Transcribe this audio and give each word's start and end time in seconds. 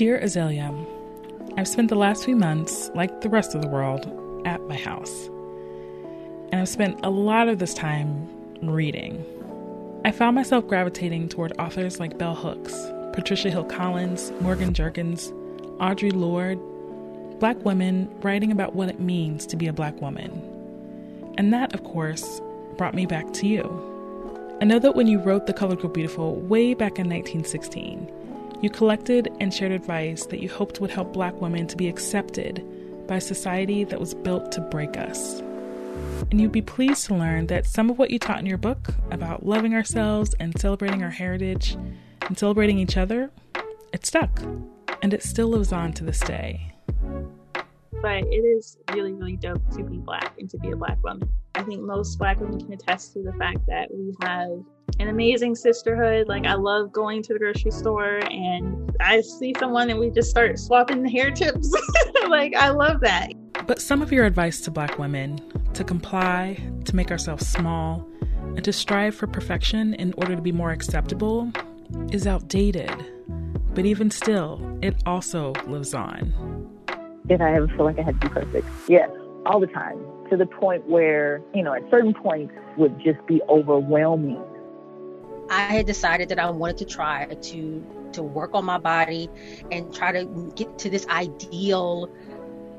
Dear 0.00 0.18
Azalia, 0.18 0.74
I've 1.58 1.68
spent 1.68 1.90
the 1.90 1.94
last 1.94 2.24
few 2.24 2.34
months, 2.34 2.90
like 2.94 3.20
the 3.20 3.28
rest 3.28 3.54
of 3.54 3.60
the 3.60 3.68
world, 3.68 4.06
at 4.46 4.66
my 4.66 4.74
house. 4.74 5.26
And 6.50 6.54
I've 6.54 6.70
spent 6.70 6.98
a 7.04 7.10
lot 7.10 7.48
of 7.48 7.58
this 7.58 7.74
time 7.74 8.26
reading. 8.62 9.22
I 10.06 10.10
found 10.10 10.36
myself 10.36 10.66
gravitating 10.66 11.28
toward 11.28 11.52
authors 11.58 12.00
like 12.00 12.16
Bell 12.16 12.34
Hooks, 12.34 12.74
Patricia 13.12 13.50
Hill 13.50 13.64
Collins, 13.64 14.32
Morgan 14.40 14.72
Jerkins, 14.72 15.32
Audre 15.80 16.14
Lorde, 16.14 16.58
black 17.38 17.62
women 17.66 18.10
writing 18.22 18.50
about 18.50 18.74
what 18.74 18.88
it 18.88 19.00
means 19.00 19.44
to 19.48 19.56
be 19.58 19.66
a 19.66 19.72
black 19.74 20.00
woman. 20.00 20.30
And 21.36 21.52
that, 21.52 21.74
of 21.74 21.84
course, 21.84 22.40
brought 22.78 22.94
me 22.94 23.04
back 23.04 23.34
to 23.34 23.46
you. 23.46 24.56
I 24.62 24.64
know 24.64 24.78
that 24.78 24.96
when 24.96 25.08
you 25.08 25.18
wrote 25.18 25.46
The 25.46 25.52
Colored 25.52 25.80
Girl 25.80 25.90
Beautiful 25.90 26.36
way 26.36 26.72
back 26.72 26.98
in 26.98 27.06
1916, 27.06 28.10
you 28.62 28.70
collected 28.70 29.28
and 29.40 29.52
shared 29.52 29.72
advice 29.72 30.26
that 30.26 30.40
you 30.40 30.48
hoped 30.48 30.80
would 30.80 30.90
help 30.90 31.12
black 31.12 31.40
women 31.40 31.66
to 31.66 31.76
be 31.76 31.88
accepted 31.88 32.64
by 33.06 33.16
a 33.16 33.20
society 33.20 33.84
that 33.84 34.00
was 34.00 34.14
built 34.14 34.52
to 34.52 34.60
break 34.60 34.96
us. 34.96 35.40
And 36.30 36.40
you'd 36.40 36.52
be 36.52 36.62
pleased 36.62 37.06
to 37.06 37.14
learn 37.14 37.46
that 37.48 37.66
some 37.66 37.90
of 37.90 37.98
what 37.98 38.10
you 38.10 38.18
taught 38.18 38.38
in 38.38 38.46
your 38.46 38.58
book 38.58 38.94
about 39.10 39.44
loving 39.44 39.74
ourselves 39.74 40.34
and 40.38 40.58
celebrating 40.60 41.02
our 41.02 41.10
heritage 41.10 41.76
and 42.22 42.38
celebrating 42.38 42.78
each 42.78 42.96
other, 42.96 43.30
it 43.92 44.06
stuck. 44.06 44.40
And 45.02 45.14
it 45.14 45.22
still 45.22 45.48
lives 45.48 45.72
on 45.72 45.92
to 45.94 46.04
this 46.04 46.20
day. 46.20 46.74
But 48.02 48.24
it 48.24 48.44
is 48.44 48.78
really, 48.92 49.12
really 49.12 49.36
dope 49.36 49.62
to 49.76 49.84
be 49.84 49.98
black 49.98 50.34
and 50.38 50.48
to 50.50 50.58
be 50.58 50.70
a 50.70 50.76
black 50.76 51.02
woman. 51.02 51.28
I 51.54 51.62
think 51.62 51.82
most 51.82 52.18
black 52.18 52.40
women 52.40 52.58
can 52.58 52.72
attest 52.72 53.12
to 53.14 53.22
the 53.22 53.32
fact 53.34 53.58
that 53.66 53.88
we 53.92 54.14
have 54.22 54.50
an 54.98 55.08
amazing 55.08 55.54
sisterhood. 55.54 56.28
Like 56.28 56.46
I 56.46 56.54
love 56.54 56.92
going 56.92 57.22
to 57.24 57.32
the 57.32 57.38
grocery 57.38 57.70
store 57.70 58.20
and 58.30 58.96
I 59.00 59.20
see 59.20 59.54
someone 59.58 59.90
and 59.90 59.98
we 59.98 60.10
just 60.10 60.30
start 60.30 60.58
swapping 60.58 61.02
the 61.02 61.10
hair 61.10 61.30
tips. 61.30 61.70
like 62.28 62.54
I 62.54 62.70
love 62.70 63.00
that. 63.00 63.32
But 63.66 63.80
some 63.80 64.02
of 64.02 64.12
your 64.12 64.24
advice 64.24 64.60
to 64.62 64.70
black 64.70 64.98
women 64.98 65.38
to 65.74 65.84
comply, 65.84 66.58
to 66.84 66.96
make 66.96 67.10
ourselves 67.10 67.46
small, 67.46 68.06
and 68.56 68.64
to 68.64 68.72
strive 68.72 69.14
for 69.14 69.26
perfection 69.26 69.94
in 69.94 70.12
order 70.16 70.34
to 70.34 70.42
be 70.42 70.52
more 70.52 70.70
acceptable 70.70 71.50
is 72.12 72.26
outdated. 72.26 72.92
But 73.74 73.86
even 73.86 74.10
still, 74.10 74.78
it 74.82 74.96
also 75.06 75.52
lives 75.66 75.94
on. 75.94 76.59
If 77.30 77.40
I 77.40 77.54
ever 77.54 77.68
feel 77.68 77.84
like 77.84 77.98
I 77.98 78.02
had 78.02 78.20
to 78.20 78.28
be 78.28 78.34
perfect, 78.34 78.66
yes, 78.88 79.08
all 79.46 79.60
the 79.60 79.68
time, 79.68 79.98
to 80.28 80.36
the 80.36 80.46
point 80.46 80.86
where, 80.86 81.40
you 81.54 81.62
know, 81.62 81.72
at 81.72 81.88
certain 81.90 82.12
points 82.12 82.52
would 82.76 82.98
just 83.00 83.24
be 83.26 83.40
overwhelming 83.48 84.42
I 85.50 85.62
had 85.62 85.86
decided 85.86 86.28
that 86.28 86.38
I 86.38 86.48
wanted 86.48 86.78
to 86.78 86.84
try 86.84 87.26
to 87.26 87.86
to 88.12 88.22
work 88.22 88.54
on 88.54 88.64
my 88.64 88.78
body 88.78 89.28
and 89.70 89.92
try 89.92 90.12
to 90.12 90.52
get 90.54 90.78
to 90.78 90.90
this 90.90 91.06
ideal 91.08 92.08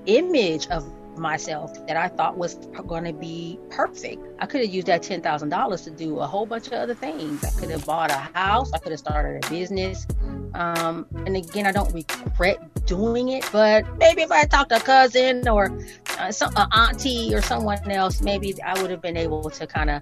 image 0.06 0.68
of 0.68 0.90
myself 1.18 1.72
that 1.88 1.98
I 1.98 2.08
thought 2.08 2.38
was 2.38 2.56
going 2.88 3.04
to 3.04 3.14
be 3.14 3.60
perfect. 3.70 4.22
I 4.40 4.46
could 4.46 4.62
have 4.62 4.70
used 4.70 4.88
that 4.88 5.04
$10,000 5.04 5.84
to 5.84 5.92
do 5.92 6.20
a 6.20 6.28
whole 6.28 6.46
bunch 6.46 6.68
of 6.68 6.74
other 6.74 6.94
things. 6.94 7.44
I 7.44 7.50
could 7.60 7.70
have 7.70 7.86
bought 7.86 8.12
a 8.12 8.16
house, 8.16 8.72
I 8.74 8.80
could 8.80 8.92
have 8.92 9.00
started 9.00 9.46
a 9.46 9.50
business. 9.50 10.06
Um, 10.54 11.06
and 11.26 11.38
again, 11.38 11.66
I 11.66 11.72
don't 11.72 11.94
regret 11.94 12.86
doing 12.86 13.30
it, 13.30 13.48
but 13.52 13.86
maybe 13.98 14.22
if 14.22 14.32
I 14.32 14.46
talked 14.46 14.70
to 14.70 14.78
a 14.78 14.80
cousin 14.80 15.48
or 15.48 15.78
uh, 16.18 16.32
some 16.32 16.54
auntie 16.58 17.34
or 17.34 17.42
someone 17.42 17.90
else, 17.90 18.22
maybe 18.22 18.62
I 18.62 18.80
would 18.82 18.92
have 18.92 19.02
been 19.02 19.18
able 19.18 19.50
to 19.50 19.68
kind 19.68 19.90
of 19.90 20.02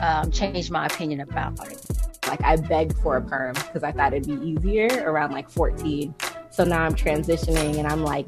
um, 0.00 0.30
change 0.30 0.70
my 0.70 0.86
opinion 0.86 1.20
about 1.20 1.70
it. 1.70 1.84
Like 2.28 2.42
I 2.42 2.56
begged 2.56 2.96
for 2.98 3.16
a 3.16 3.22
perm 3.22 3.54
because 3.54 3.82
I 3.82 3.92
thought 3.92 4.12
it'd 4.12 4.28
be 4.28 4.46
easier 4.46 4.88
around 5.04 5.32
like 5.32 5.48
14. 5.48 6.14
So 6.50 6.64
now 6.64 6.82
I'm 6.82 6.94
transitioning 6.94 7.78
and 7.78 7.86
I'm 7.86 8.02
like 8.02 8.26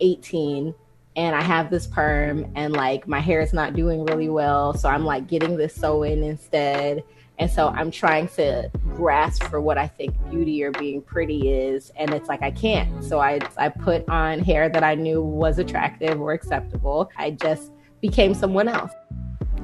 18 0.00 0.74
and 1.16 1.34
I 1.34 1.42
have 1.42 1.70
this 1.70 1.86
perm 1.86 2.46
and 2.54 2.74
like 2.74 3.08
my 3.08 3.20
hair 3.20 3.40
is 3.40 3.54
not 3.54 3.74
doing 3.74 4.04
really 4.04 4.28
well. 4.28 4.74
So 4.74 4.88
I'm 4.88 5.04
like 5.04 5.26
getting 5.26 5.56
this 5.56 5.74
sew 5.74 6.02
in 6.02 6.22
instead. 6.22 7.02
And 7.38 7.50
so 7.50 7.68
I'm 7.68 7.90
trying 7.90 8.28
to 8.28 8.70
grasp 8.94 9.44
for 9.44 9.60
what 9.60 9.78
I 9.78 9.86
think 9.86 10.14
beauty 10.30 10.62
or 10.62 10.72
being 10.72 11.00
pretty 11.00 11.50
is. 11.50 11.90
And 11.96 12.12
it's 12.12 12.28
like 12.28 12.42
I 12.42 12.50
can't. 12.50 13.02
So 13.02 13.18
I, 13.18 13.40
I 13.56 13.70
put 13.70 14.06
on 14.08 14.40
hair 14.40 14.68
that 14.68 14.84
I 14.84 14.94
knew 14.94 15.22
was 15.22 15.58
attractive 15.58 16.20
or 16.20 16.32
acceptable. 16.32 17.10
I 17.16 17.30
just 17.30 17.72
became 18.02 18.34
someone 18.34 18.68
else. 18.68 18.92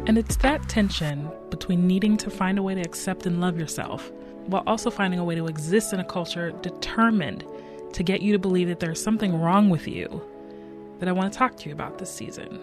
And 0.06 0.16
it's 0.16 0.36
that 0.36 0.68
tension 0.70 1.30
between 1.50 1.86
needing 1.86 2.16
to 2.18 2.30
find 2.30 2.58
a 2.58 2.62
way 2.62 2.74
to 2.74 2.80
accept 2.80 3.26
and 3.26 3.40
love 3.40 3.58
yourself 3.58 4.10
while 4.46 4.64
also 4.66 4.90
finding 4.90 5.20
a 5.20 5.24
way 5.24 5.34
to 5.34 5.46
exist 5.46 5.92
in 5.92 6.00
a 6.00 6.04
culture 6.04 6.50
determined 6.62 7.44
to 7.92 8.02
get 8.02 8.22
you 8.22 8.32
to 8.32 8.38
believe 8.38 8.68
that 8.68 8.80
there's 8.80 9.00
something 9.00 9.38
wrong 9.38 9.68
with 9.68 9.86
you 9.86 10.20
that 11.02 11.08
I 11.08 11.12
want 11.12 11.32
to 11.32 11.36
talk 11.36 11.56
to 11.56 11.68
you 11.68 11.74
about 11.74 11.98
this 11.98 12.14
season. 12.14 12.60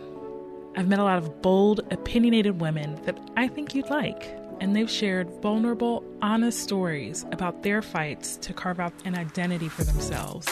I've 0.77 0.87
met 0.87 0.99
a 0.99 1.03
lot 1.03 1.17
of 1.17 1.41
bold, 1.41 1.81
opinionated 1.91 2.61
women 2.61 2.95
that 3.03 3.19
I 3.35 3.49
think 3.49 3.75
you'd 3.75 3.89
like, 3.89 4.33
and 4.61 4.73
they've 4.73 4.89
shared 4.89 5.29
vulnerable, 5.41 6.05
honest 6.21 6.61
stories 6.61 7.25
about 7.33 7.63
their 7.63 7.81
fights 7.81 8.37
to 8.37 8.53
carve 8.53 8.79
out 8.79 8.93
an 9.03 9.17
identity 9.17 9.67
for 9.67 9.83
themselves, 9.83 10.47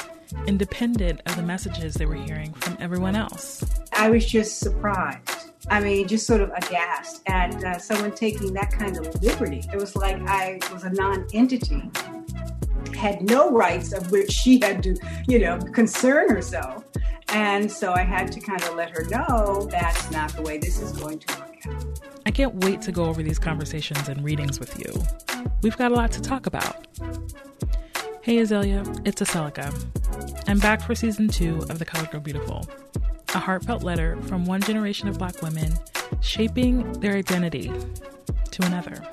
independent 0.48 1.22
of 1.28 1.38
the 1.38 1.44
messages 1.44 1.94
they 1.94 2.06
were 2.06 2.16
hearing 2.16 2.52
from 2.56 2.76
everyone 2.82 3.16
else. 3.16 3.64
I 3.94 4.10
was 4.10 4.26
just 4.26 4.60
surprised 4.60 5.54
I 5.70 5.80
mean, 5.80 6.08
just 6.08 6.28
sort 6.28 6.42
of 6.42 6.50
aghast 6.50 7.22
at 7.28 7.64
uh, 7.64 7.78
someone 7.78 8.14
taking 8.16 8.54
that 8.54 8.72
kind 8.72 8.98
of 8.98 9.22
liberty. 9.22 9.64
It 9.72 9.78
was 9.78 9.96
like 9.96 10.22
I 10.28 10.60
was 10.74 10.84
a 10.84 10.90
non 10.90 11.26
entity, 11.34 11.90
had 12.96 13.22
no 13.22 13.52
rights 13.52 13.92
of 13.92 14.12
which 14.12 14.32
she 14.32 14.60
had 14.62 14.82
to, 14.84 14.96
you 15.28 15.40
know, 15.40 15.58
concern 15.58 16.30
herself. 16.30 16.86
And 17.30 17.72
so 17.72 17.94
I 17.94 18.04
had 18.04 18.32
to 18.32 18.40
kind 18.40 18.62
of 18.64 18.76
let 18.76 18.92
her 18.92 19.06
know 19.06 19.68
that's 19.70 20.10
not 20.12 20.32
the 20.34 20.42
way 20.42 20.58
this 20.58 20.80
is 20.82 20.94
going 20.94 21.20
to 21.20 21.40
work 21.40 21.68
out. 21.68 22.00
I 22.26 22.32
can't 22.32 22.56
wait 22.64 22.82
to 22.84 22.92
go 22.92 23.06
over 23.06 23.22
these 23.22 23.40
conversations 23.40 24.08
and 24.10 24.24
readings 24.24 24.60
with 24.60 24.80
you. 24.80 24.94
We've 25.62 25.78
got 25.78 25.92
a 25.92 25.96
lot 25.96 26.12
to 26.14 26.22
talk 26.22 26.46
about. 26.46 26.88
Hey 28.22 28.38
Azalia, 28.38 29.08
it's 29.08 29.22
Aselika. 29.22 29.74
I'm 30.48 30.60
back 30.60 30.82
for 30.82 30.96
season 30.96 31.28
two 31.28 31.60
of 31.70 31.80
The 31.80 31.86
Colored 31.86 32.12
Girl 32.12 32.22
Beautiful 32.22 32.68
a 33.36 33.40
heartfelt 33.40 33.84
letter 33.84 34.18
from 34.24 34.46
one 34.46 34.62
generation 34.62 35.08
of 35.08 35.18
black 35.18 35.42
women 35.42 35.72
shaping 36.22 36.92
their 36.94 37.14
identity 37.14 37.72
to 38.52 38.66
another. 38.66 39.04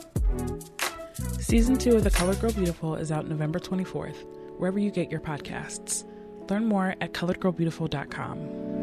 Season 1.39 1.77
2 1.77 1.97
of 1.97 2.05
The 2.05 2.11
Colored 2.11 2.41
Girl 2.41 2.53
Beautiful 2.53 2.95
is 2.95 3.13
out 3.13 3.29
November 3.29 3.59
24th, 3.59 4.25
wherever 4.59 4.79
you 4.79 4.91
get 4.91 5.11
your 5.11 5.21
podcasts. 5.21 6.05
Learn 6.51 6.65
more 6.67 6.95
at 7.01 7.13
coloredgirlbeautiful.com. 7.13 8.74